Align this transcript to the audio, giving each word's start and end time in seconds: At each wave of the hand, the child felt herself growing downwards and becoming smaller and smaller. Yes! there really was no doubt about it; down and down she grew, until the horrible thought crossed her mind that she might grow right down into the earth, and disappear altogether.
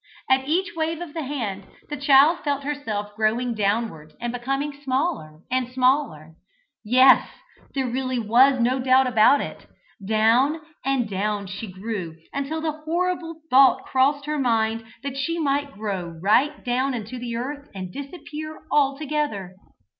At 0.27 0.47
each 0.49 0.73
wave 0.75 0.99
of 0.99 1.13
the 1.13 1.21
hand, 1.21 1.63
the 1.91 1.95
child 1.95 2.39
felt 2.39 2.63
herself 2.63 3.13
growing 3.15 3.53
downwards 3.53 4.15
and 4.19 4.33
becoming 4.33 4.73
smaller 4.73 5.41
and 5.51 5.69
smaller. 5.71 6.33
Yes! 6.83 7.29
there 7.75 7.85
really 7.85 8.17
was 8.17 8.59
no 8.59 8.79
doubt 8.79 9.05
about 9.05 9.41
it; 9.41 9.67
down 10.03 10.59
and 10.83 11.07
down 11.07 11.45
she 11.45 11.71
grew, 11.71 12.15
until 12.33 12.61
the 12.61 12.81
horrible 12.83 13.41
thought 13.51 13.83
crossed 13.85 14.25
her 14.25 14.39
mind 14.39 14.85
that 15.03 15.15
she 15.17 15.37
might 15.37 15.73
grow 15.75 16.07
right 16.19 16.65
down 16.65 16.95
into 16.95 17.19
the 17.19 17.35
earth, 17.35 17.69
and 17.75 17.93
disappear 17.93 18.59
altogether. 18.71 19.53